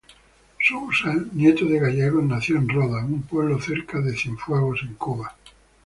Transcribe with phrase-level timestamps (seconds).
[0.59, 5.35] Sousa, nieto de gallegos, nació en Rodas, un pueblo cerca de Cienfuegos, en Cuba.